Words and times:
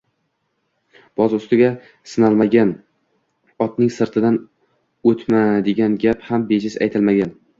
Boz 1.19 1.33
ustiga, 1.37 1.67
sinalmagan 2.13 2.71
otning 3.67 3.93
sirtidan 3.99 4.41
o‘tma, 5.13 5.43
degan 5.71 5.99
gap 6.07 6.27
ham 6.31 6.49
bejiz 6.53 6.83
aytilmagan 6.87 7.37